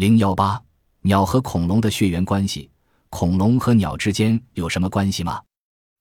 [0.00, 0.58] 零幺八，
[1.02, 2.70] 鸟和恐龙的血缘关系，
[3.10, 5.38] 恐龙和鸟之间有什么关系吗？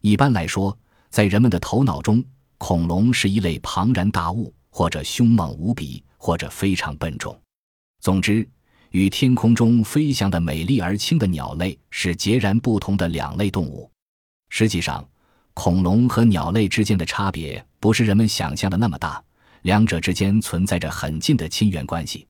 [0.01, 0.79] 一般来说，
[1.09, 2.23] 在人们的头脑中，
[2.57, 7.37] 恐龙是一类庞然大物，或者凶猛无比，或者非常笨重。
[7.99, 8.47] 总之，
[8.91, 13.91] 与天空中飞翔的美丽而轻的鸟类是截然不同的两类动物。
[14.47, 15.05] 实际上，
[15.53, 19.21] 恐龙和鸟类之间的差别不是人们想象的那么大，
[19.63, 22.25] 两者之间存在着很近的亲缘关系。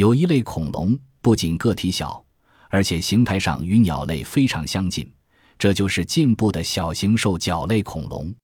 [0.00, 2.24] 有一类恐龙不仅个体小，
[2.70, 5.06] 而且形态上与鸟类非常相近，
[5.58, 8.34] 这就是进步的小型兽脚类恐龙。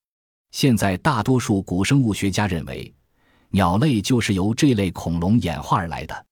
[0.51, 2.95] 现在，大多数古生物学家认为，
[3.49, 6.27] 鸟类就是由这类恐龙演化而来的，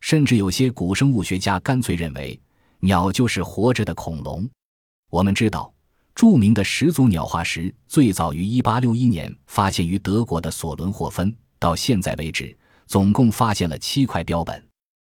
[0.00, 2.36] 甚至有些古生物学家干脆认为，
[2.80, 4.44] 鸟就是活着的恐龙。
[5.08, 5.72] 我们知道。
[6.16, 12.56] 著名的始祖鸟化石最早于1861年发现于德国的索伦霍芬，到现在为止，
[12.86, 14.62] 总共发现了七块标本。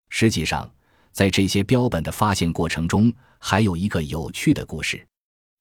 [0.09, 0.69] 实际上，
[1.11, 5.05] 在这些标本的发现过程中，还有一个有趣的故事。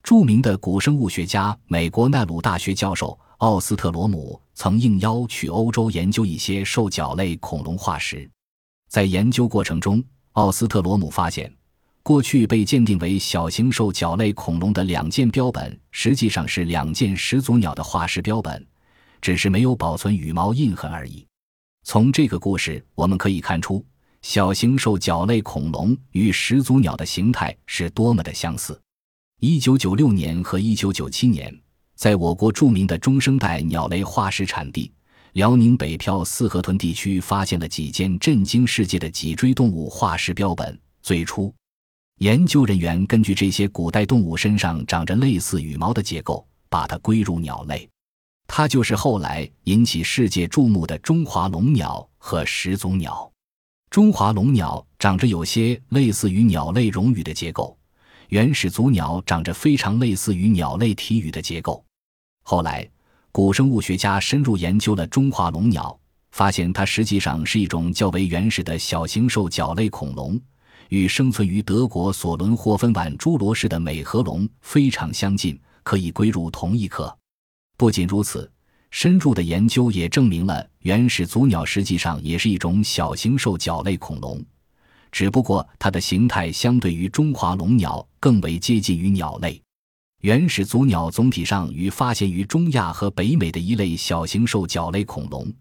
[0.02, 8.30] 著名的古生物学家、美国奈鲁大学教授奥斯特罗姆曾应邀去欧洲研究一些兽脚类恐龙化石，
[8.88, 11.52] 在研究过程中，奥斯特罗姆发现。
[12.04, 18.64] 过去被鉴定为小型兽脚类恐龙的两件标本，实际上是两件始祖鸟的化石标本，
[19.20, 21.26] 只是没有保存羽毛印痕而已。
[21.88, 23.82] 从这个故事我们可以看出，
[24.20, 28.76] 小型兽脚类恐龙与始祖鸟的形态是多么的相似。
[29.38, 31.56] 一九九六年和一九九七年，
[31.94, 34.92] 在我国著名的中生代鸟类化石产地
[35.34, 40.76] 辽宁北漂四河屯地区，发现了几件震惊世界的脊椎动物化石标本。
[41.02, 41.54] 最初。
[42.18, 47.88] 研究人员根据这些古代动物身上长着类似羽毛的结构，把它归入鸟类。
[48.46, 53.30] 它就是后来引起世界注目的中华龙鸟和始祖鸟。
[53.90, 57.76] 中华龙鸟长着有些类似于鸟类绒羽的结构，
[58.28, 61.84] 原始祖鸟长着非常类似于鸟类体羽的结构。
[62.42, 62.88] 后来，
[63.32, 65.98] 古生物学家深入研究了中华龙鸟，
[66.30, 70.40] 发现它实际上是一种较为原始的小型兽脚类恐龙。
[70.88, 77.16] 与生存于德国索伦霍芬晚侏罗世的美颌龙非常相近，可以归入同一科。
[77.76, 78.50] 不仅如此，
[78.90, 84.42] 深入的研究也证明了原始祖鸟实际上也是一种小型兽脚类恐龙，
[85.12, 89.60] 只不过它的形态相对于中华龙鸟更为接近于鸟类。
[90.22, 95.52] 原始祖鸟总体上与发现于中亚和北美的一类小型兽脚类恐龙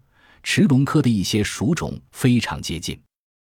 [0.42, 2.98] 驰龙科的一些属种非常接近。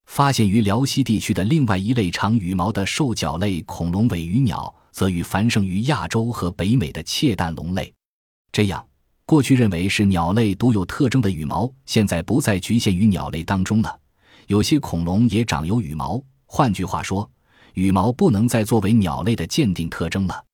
[0.06, 7.92] 发现于辽西地区的另外一类长羽毛的兽脚类恐龙尾羽鸟，则与繁盛于亚洲和北美的窃蛋龙类。
[8.52, 8.84] 这样，
[9.24, 13.98] 过去认为是鸟类独有特征的羽毛，现在不再局限于鸟类当中了。
[14.48, 17.30] 有些恐龙也长有羽毛，换句话说，
[17.74, 20.44] 羽毛不能再作为鸟类的鉴定特征了。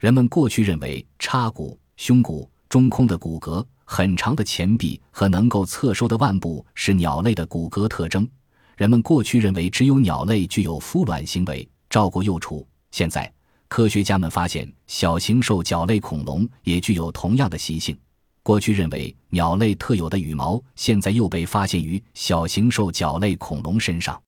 [0.00, 8.28] 人们过去认为叉骨、胸骨、中空的骨骼、很长的前臂和能够侧收的腕部是鸟类的骨骼特征。
[8.76, 12.66] 人们过去认为只有鸟类具有孵卵行为、照顾幼雏。
[12.90, 13.32] 现在，
[13.68, 17.96] 科学家们发现小型兽脚类恐龙也具有同样的习性。
[18.42, 24.20] 过去认为鸟类特有的羽毛，现在又被发现于小型兽脚类恐龙身上。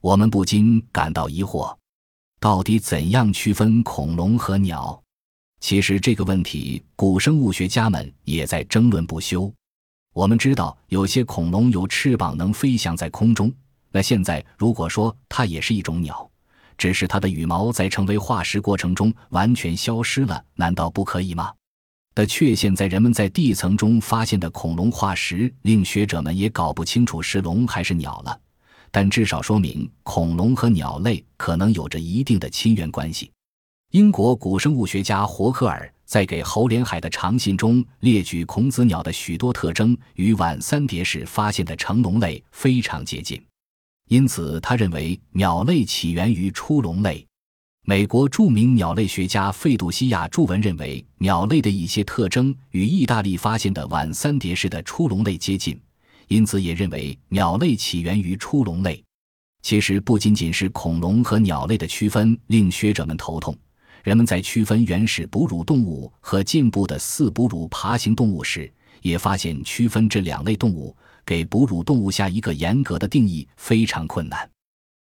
[0.00, 1.76] 我们不禁感到疑惑：
[2.38, 5.02] 到底怎样区分恐龙和鸟？
[5.58, 9.52] 其实这个问题，古生物学家们也在争论不休。
[10.14, 13.52] 我们知道，有些恐龙有翅膀，能飞翔在空中。
[13.90, 16.30] 那现在，如果说它也是一种鸟，
[16.78, 21.52] 只是它的羽毛在成为化石过程中完全消失了，难道不可以吗？
[22.14, 28.40] 的确，现在人们在地层中发现的恐龙化石，令学者们也搞不清楚是龙还是鸟了。
[28.90, 33.30] 但至少说明恐龙和鸟类可能有着一定的亲缘关系。
[33.90, 43.42] 英国古生物学家霍克尔在给侯连海的长信中列举孔子鸟的许多特征，与晚三叠世发现的成龙类非常接近。
[44.08, 47.26] 因此，他认为鸟类起源于初龙类。
[47.84, 55.80] 美国著名鸟类学家费杜西亚著文认为，鸟类的一些特征与意大利发现的晚三叠式的初龙类接近，
[56.28, 59.02] 因此也认为鸟类起源于初龙类。
[59.62, 63.56] 其实，不仅仅是恐龙和鸟类的区分令学者们头痛，
[64.04, 68.72] 人们在区分原始哺乳动物和进步的四哺乳爬行动物时，
[69.02, 70.96] 也发现区分这两类动物。
[71.26, 74.55] 给哺乳动物下一个严格的定义非常困难。